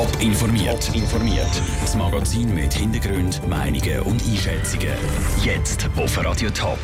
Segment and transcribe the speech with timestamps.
[0.00, 0.90] Top informiert.
[0.94, 1.62] informiert.
[1.82, 4.94] Das Magazin mit Hintergrund, Meinungen und Einschätzungen.
[5.44, 6.78] Jetzt auf Radio Top.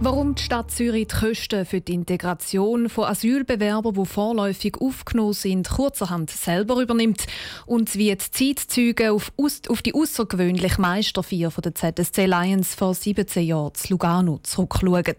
[0.00, 5.70] Warum die Stadt Zürich die Kosten für die Integration von Asylbewerbern, die vorläufig aufgenommen sind,
[5.70, 7.28] kurzerhand selber übernimmt
[7.64, 9.30] und wie die Zeitzeugen auf,
[9.68, 15.14] auf die außergewöhnliche Meisterfeier der ZSC Lions vor 17 Jahren zu Lugano zurückschauen.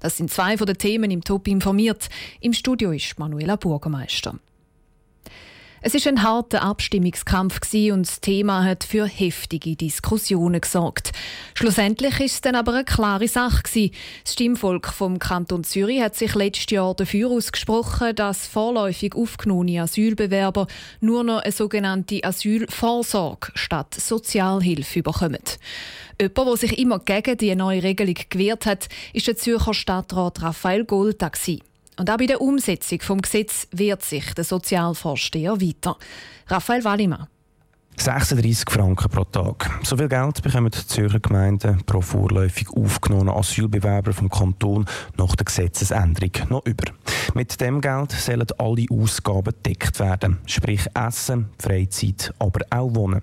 [0.00, 2.08] Das sind zwei von den Themen im Top informiert.
[2.40, 4.34] Im Studio ist Manuela Bürgermeister.
[5.82, 11.12] Es ist ein harter Abstimmungskampf und das Thema hat für heftige Diskussionen gesorgt.
[11.54, 16.34] Schlussendlich ist es dann aber eine klare Sache Das Stimmvolk vom Kanton Zürich hat sich
[16.34, 20.66] letztes Jahr dafür ausgesprochen, dass vorläufig aufgenommene Asylbewerber
[21.00, 25.38] nur noch eine sogenannte Asylvorsorge statt Sozialhilfe bekommen.
[26.20, 30.84] Jemand, der sich immer gegen die neue Regelung gewehrt hat, ist der Zürcher Stadtrat Raphael
[30.84, 31.30] Golda.
[32.00, 35.98] Und auch bei der Umsetzung des Gesetzes wehrt sich der Sozialvorsteher weiter.
[36.46, 37.26] Raphael Wallimann.
[37.98, 39.68] 36 Franken pro Tag.
[39.82, 44.86] So viel Geld bekommen die Zürcher Gemeinden pro vorläufig aufgenommenen Asylbewerber vom Kanton
[45.18, 46.90] nach der Gesetzesänderung noch über.
[47.34, 53.20] Mit dem Geld sollen alle Ausgaben gedeckt werden, sprich Essen, Freizeit, aber auch Wohnen.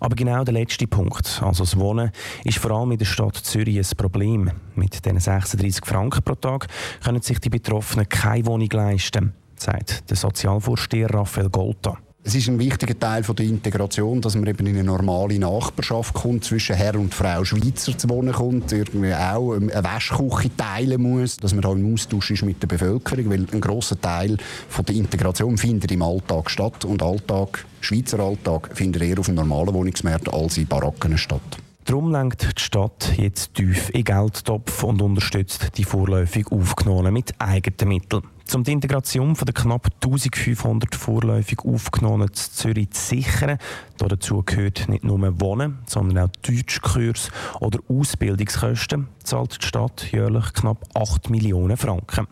[0.00, 2.10] Aber genau der letzte Punkt, also das Wohnen,
[2.44, 4.50] ist vor allem in der Stadt Zürich ein Problem.
[4.74, 6.66] Mit diesen 36 Franken pro Tag
[7.02, 11.98] können sich die Betroffenen keine Wohnung leisten, sagt der Sozialvorsteher Raphael Golta.
[12.26, 16.12] Es ist ein wichtiger Teil von der Integration, dass man eben in eine normale Nachbarschaft
[16.12, 21.36] kommt, zwischen Herr und Frau Schweizer zu wohnen kommt, irgendwie auch eine Waschküche teilen muss,
[21.36, 24.96] dass man da im Austausch ist mit der Bevölkerung, weil ein großer Teil von der
[24.96, 30.28] Integration findet im Alltag statt und Alltag, Schweizer Alltag, findet eher auf dem normalen Wohnungsmarkt
[30.28, 31.58] als in Baracken statt.
[31.84, 37.94] Darum lenkt die Stadt jetzt tief in Geldtopf und unterstützt die vorläufig Aufgenommenen mit eigenen
[37.94, 38.24] Mitteln.
[38.54, 43.58] Um die Integration von der knapp 1500 vorläufig Aufgenommenen zu Zürich zu sichern,
[43.98, 47.30] dazu gehört nicht nur Wohnen, sondern auch Deutschkurs
[47.60, 52.28] oder Ausbildungskosten, zahlt die Stadt jährlich knapp 8 Millionen Franken.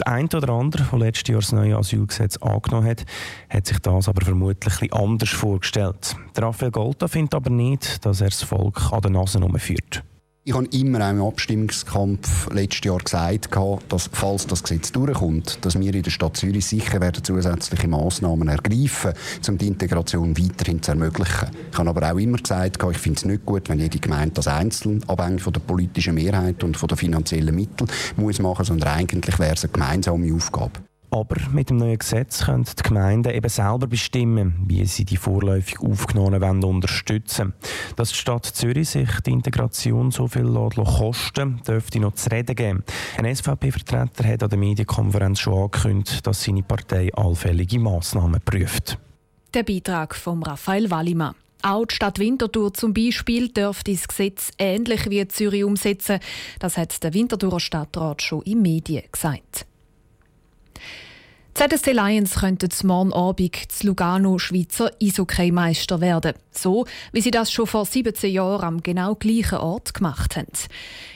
[0.00, 3.04] Der eine oder andere, der letztes Jahr das neue Asylgesetz angenommen hat,
[3.50, 6.16] hat sich das aber vermutlich anders vorgestellt.
[6.34, 10.02] Der Raphael Golta findet aber nicht, dass er das Volk an der Nase führt.
[10.44, 13.56] Ich habe immer auch im Abstimmungskampf letztes Jahr gesagt,
[13.88, 18.48] dass, falls das Gesetz durchkommt, dass wir in der Stadt Zürich sicher werden zusätzliche Massnahmen
[18.48, 19.12] ergreifen,
[19.48, 21.50] um die Integration weiterhin zu ermöglichen.
[21.70, 24.48] Ich habe aber auch immer gesagt, ich finde es nicht gut, wenn jede Gemeinde das
[24.48, 29.38] einzeln, abhängig von der politischen Mehrheit und von den finanziellen Mitteln, muss machen, sondern eigentlich
[29.38, 30.80] wäre es eine gemeinsame Aufgabe.
[31.12, 35.78] Aber mit dem neuen Gesetz können die Gemeinden eben selber bestimmen, wie sie die vorläufig
[35.80, 37.52] Aufgenommenen wollen unterstützen
[37.96, 42.84] Dass die Stadt Zürich sich die Integration so viel kosten dürfte noch zu reden geben.
[43.18, 48.96] Ein SVP-Vertreter hat an der Medienkonferenz schon angekündigt, dass seine Partei allfällige Massnahmen prüft.
[49.52, 51.34] Der Beitrag von Raphael Wallimann.
[51.60, 56.20] Auch die Stadt Winterthur zum Beispiel dürfte das Gesetz ähnlich wie Zürich umsetzen.
[56.58, 59.66] Das hat der Winterthurer Stadtrat schon in Medien gesagt.
[61.54, 66.32] ZSC Lions könnten morgen Abend zu Lugano Schweizer Eishockey-Meister werden.
[66.50, 70.46] So, wie sie das schon vor 17 Jahren am genau gleichen Ort gemacht haben.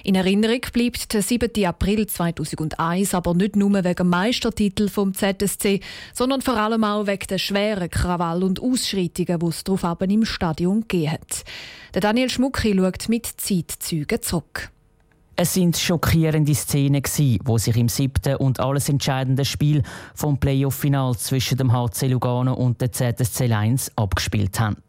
[0.04, 1.64] In Erinnerung bleibt der 7.
[1.64, 5.80] April 2001 aber nicht nur wegen dem Meistertitel vom ZSC,
[6.12, 10.82] sondern vor allem auch wegen der schweren Krawall und Ausschreitungen, die es darauf im Stadion
[10.82, 11.44] gegeben hat.
[11.92, 14.70] Daniel Schmucki schaut mit Zeitzeugen zurück.
[15.38, 17.02] Es sind schockierende Szenen
[17.44, 19.82] wo sich im siebten und alles entscheidenden Spiel
[20.14, 24.82] vom Playoff-Final zwischen dem HC Lugano und der ZSC 1 abgespielt haben.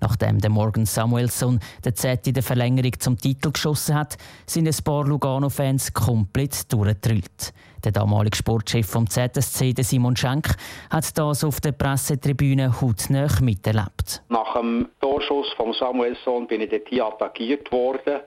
[0.00, 4.84] Nachdem der Morgan Samuelson der Z in der Verlängerung zum Titel geschossen hat, sind ein
[4.84, 7.54] paar Lugano-Fans komplett durchgedrillt.
[7.82, 10.56] Der damalige Sportchef vom ZSC, Simon Schenk,
[10.90, 14.22] hat das auf der Pressetribüne hautnah miterlebt.
[14.28, 18.20] Nach dem Torschuss von Samuelson bin ich dort attackiert worden.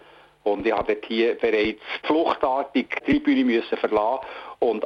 [0.43, 4.25] Und ich habe hier bereits fluchtartig die Tribüne müssen verlassen
[4.59, 4.83] und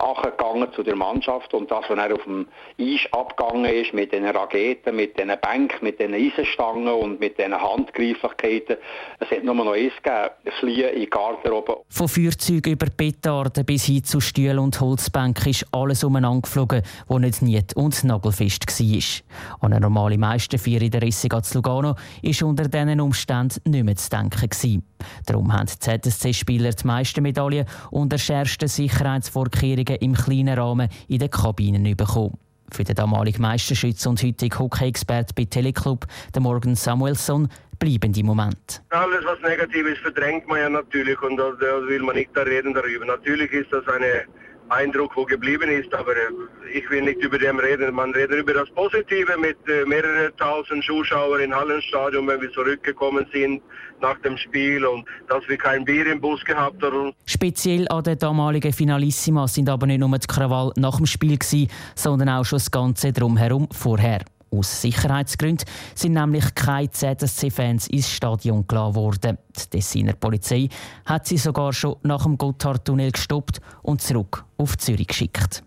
[0.53, 2.47] gegangen zu der Mannschaft und das, was er auf dem
[2.79, 7.53] Eis abgegangen ist, mit den Raketen, mit den Bänken, mit den Eisenstangen und mit den
[7.59, 8.77] Handgreiflichkeiten.
[9.19, 11.77] Es hat nur noch eins gegeben, Fliehen in Garderobe.
[11.89, 17.17] Von Feuerzeugen über Petarden bis hin zu Stühlen und Holzbänken ist alles umeinander geflogen, wo
[17.17, 19.57] nicht niet und nagelfest war.
[19.61, 23.95] An eine normale Meisterfeier in der Rissega zu Lugano war unter diesen Umständen nicht mehr
[23.95, 24.49] zu denken.
[24.49, 24.83] Gewesen.
[25.25, 30.89] Darum haben die ZSC-Spieler die meisten Medaillen und der schärfsten Sicherheitsvorkehrungen Vorkehrungen im kleinen Rahmen
[31.07, 32.37] in den Kabinen bekommen.
[32.71, 36.05] Für den damaligen Meisterschütze und heutigen Hockey-Expert bei Teleclub,
[36.37, 37.47] Morgan Samuelson,
[37.79, 38.81] bleiben die Momente.
[38.89, 41.53] Alles, was negativ ist, verdrängt man ja natürlich und da
[41.87, 43.05] will man nicht da reden darüber.
[43.05, 44.25] Natürlich ist das eine
[44.69, 45.93] Eindruck, wo geblieben ist.
[45.93, 47.93] Aber äh, ich will nicht über dem reden.
[47.93, 53.25] Man redet über das Positive mit äh, mehreren tausend Zuschauern im Hallenstadion, wenn wir zurückgekommen
[53.31, 53.61] sind
[54.01, 57.13] nach dem Spiel und dass wir kein Bier im Bus gehabt haben.
[57.25, 61.69] Speziell an der damaligen Finalissima sind aber nicht nur die Krawall nach dem Spiel gewesen,
[61.95, 64.19] sondern auch schon das Ganze drumherum vorher.
[64.53, 65.65] Aus Sicherheitsgründen
[65.95, 69.37] sind nämlich keine ZSC-Fans ins Stadion gelassen worden.
[69.57, 70.69] Die Dessiner Polizei
[71.05, 75.63] hat sie sogar schon nach dem Gotthardtunnel gestoppt und zurück auf Zürich geschickt.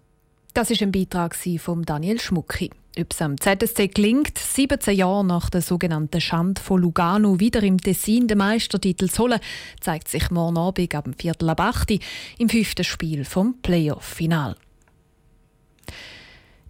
[0.54, 2.70] Das ist ein Beitrag von Daniel Schmucki.
[2.98, 7.78] Ob es am ZSC gelingt, 17 Jahre nach der sogenannten Schande von Lugano wieder im
[7.78, 9.40] Tessin den Meistertitel zu holen,
[9.80, 12.00] zeigt sich morgen Abend ab dem Viertel ab 8
[12.38, 14.56] im fünften Spiel vom Playoff-Final.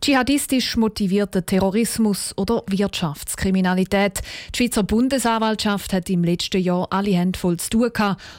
[0.00, 4.20] Dschihadistisch motivierter Terrorismus oder Wirtschaftskriminalität.
[4.54, 7.90] Die Schweizer Bundesanwaltschaft hat im letzten Jahr alle Hände voll zu tun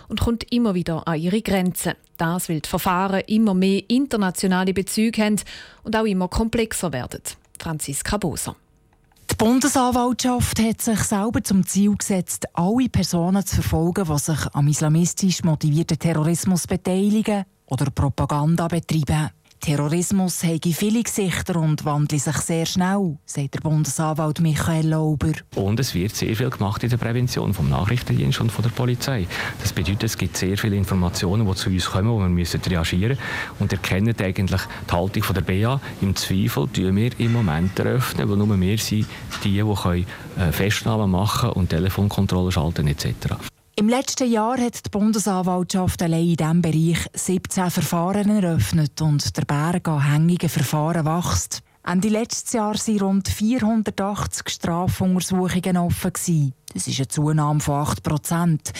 [0.08, 1.94] und kommt immer wieder an ihre Grenzen.
[2.18, 5.42] Das, weil die Verfahren immer mehr internationale Bezüge haben
[5.84, 7.22] und auch immer komplexer werden.
[7.60, 8.56] Franziska Boser.
[9.30, 14.68] Die Bundesanwaltschaft hat sich selber zum Ziel gesetzt, alle Personen zu verfolgen, die sich am
[14.68, 19.32] islamistisch motivierten Terrorismus beteiligen oder Propaganda betreiben.
[19.60, 25.34] Terrorismus habe viele Gesichter und wandle sich sehr schnell, sagt der Bundesanwalt Michael Lauber.
[25.56, 29.28] Und es wird sehr viel gemacht in der Prävention vom Nachrichtendienst und von der Polizei.
[29.62, 33.18] Das bedeutet, es gibt sehr viele Informationen, die zu uns kommen, wo wir müssen reagieren
[33.18, 33.24] müssen.
[33.60, 35.82] Und erkennen eigentlich die Haltung von der BA.
[36.02, 39.08] Im Zweifel tun wir im Moment eröffnen, weil nur wir sind
[39.44, 40.06] die, die
[40.40, 43.36] äh, Festnahmen machen und Telefonkontrollen schalten etc.
[43.80, 49.46] Im letzten Jahr hat die Bundesanwaltschaft allein in diesem Bereich 17 Verfahren eröffnet und der
[49.46, 51.62] Berg an hängigen Verfahren wächst.
[51.86, 56.12] Ende letztes Jahr waren rund 480 Strafuntersuchungen offen.
[56.74, 58.74] Das ist eine Zunahme von 8 Prozent.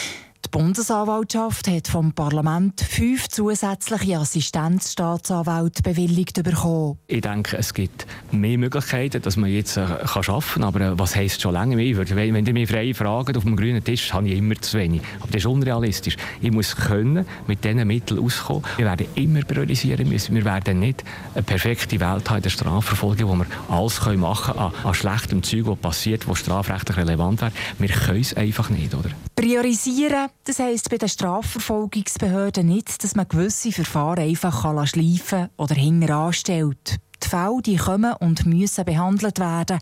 [0.44, 6.96] Die Bundesanwaltschaft hat vom Parlament fünf zusätzliche Assistenzstaatsanwälte bewilligt bekommen.
[7.06, 10.64] Ich denke, es gibt mehr Möglichkeiten, dass man jetzt äh, kann arbeiten kann.
[10.64, 11.96] Aber äh, was heisst schon lange mehr?
[11.98, 15.02] Wenn, ihr mich frei fragt auf dem grünen Tisch, habe ich immer zu wenig.
[15.18, 16.16] Aber das ist unrealistisch.
[16.40, 18.62] Ich muss können mit diesen Mitteln auskommen.
[18.76, 20.34] Wir werden immer priorisieren müssen.
[20.34, 21.04] Wir werden nicht
[21.34, 25.42] eine perfekte Welt haben in der Strafverfolgung, wo wir alles machen können an, an schlechtem
[25.42, 27.52] Zeug, was passiert, was strafrechtlich relevant wäre.
[27.78, 29.10] Wir können es einfach nicht, oder?
[29.34, 35.74] Priorisieren das heisst bei den Strafverfolgungsbehörden nicht, dass man gewisse Verfahren einfach schleifen kann oder
[35.74, 36.98] hinten anstellt.
[37.22, 39.78] Die Fälle die kommen und müssen behandelt werden.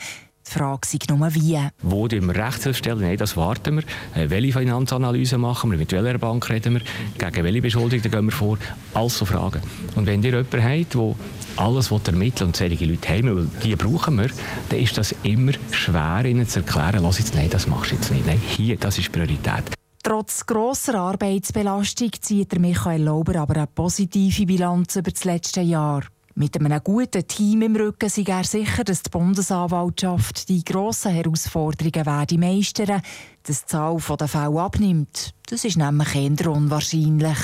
[0.46, 1.58] Die Frage ist nur wie.
[1.82, 3.82] Wo wir Rechtshilfe stellen, nein, das warten wir.
[4.14, 6.82] Äh, welche Finanzanalyse machen wir, mit welcher Bank reden wir,
[7.18, 8.56] gegen welche Beschuldigten gehen wir vor.
[8.94, 9.60] Alles so Fragen.
[9.96, 11.14] Und wenn ihr jemanden habt, der
[11.56, 14.30] alles ermitteln und solche Leute haben, weil die brauchen wir,
[14.68, 18.12] dann ist das immer schwer, ihnen zu erklären, was jetzt, nein, das machst du jetzt
[18.12, 18.26] nicht.
[18.26, 19.75] Nein, hier, das ist Priorität.
[20.06, 26.04] Trotz grosser Arbeitsbelastung zieht der Michael Lauber aber eine positive Bilanz über das letzte Jahr.
[26.36, 32.06] Mit einem guten Team im Rücken sei er sicher, dass die Bundesanwaltschaft die grossen Herausforderungen
[32.06, 33.02] werde meistern,
[33.42, 35.34] dass die Zahl der Fälle abnimmt.
[35.48, 37.38] Das ist nämlich eher unwahrscheinlich.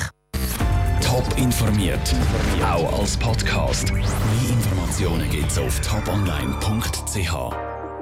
[1.00, 2.14] Top informiert,
[2.64, 3.93] auch als Podcast.
[3.93, 4.05] Mehr
[4.49, 7.71] Informationen gibt es auf toponline.ch.